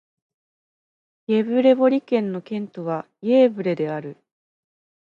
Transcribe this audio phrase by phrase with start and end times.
[1.27, 4.17] イェヴレボリ県の県都はイェーヴレである